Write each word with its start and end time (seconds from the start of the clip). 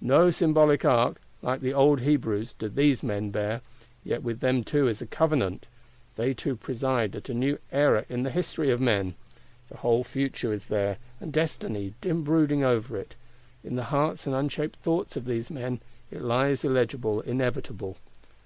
No 0.00 0.30
symbolic 0.30 0.86
Ark, 0.86 1.20
like 1.42 1.60
the 1.60 1.74
old 1.74 2.00
Hebrews, 2.00 2.54
do 2.58 2.66
these 2.66 3.02
men 3.02 3.28
bear: 3.30 3.60
yet 4.04 4.22
with 4.22 4.40
them 4.40 4.64
too 4.64 4.88
is 4.88 5.02
a 5.02 5.06
Covenant; 5.06 5.66
they 6.14 6.32
too 6.32 6.56
preside 6.56 7.14
at 7.14 7.28
a 7.28 7.34
new 7.34 7.58
Era 7.70 8.06
in 8.08 8.22
the 8.22 8.30
History 8.30 8.70
of 8.70 8.80
Men. 8.80 9.16
The 9.68 9.76
whole 9.76 10.02
Future 10.02 10.50
is 10.50 10.68
there, 10.68 10.96
and 11.20 11.30
Destiny 11.30 11.92
dim 12.00 12.24
brooding 12.24 12.64
over 12.64 12.96
it; 12.96 13.16
in 13.62 13.76
the 13.76 13.84
hearts 13.92 14.24
and 14.26 14.34
unshaped 14.34 14.76
thoughts 14.76 15.14
of 15.14 15.26
these 15.26 15.50
men, 15.50 15.80
it 16.10 16.22
lies 16.22 16.64
illegible, 16.64 17.20
inevitable. 17.20 17.98